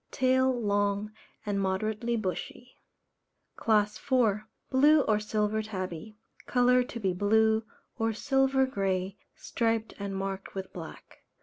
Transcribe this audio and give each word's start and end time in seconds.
Tail 0.09 0.51
long 0.59 1.11
and 1.45 1.61
moderately 1.61 2.15
bushy. 2.15 2.79
CLASS 3.55 3.99
IV. 4.01 4.45
Blue 4.71 5.01
or 5.01 5.19
Silver 5.19 5.61
Tabby. 5.61 6.17
Colour 6.47 6.81
to 6.81 6.99
be 6.99 7.13
blue, 7.13 7.63
or 7.99 8.11
silver 8.11 8.65
grey, 8.65 9.17
striped 9.35 9.93
and 9.99 10.15
marked 10.15 10.55
with 10.55 10.73
black. 10.73 11.21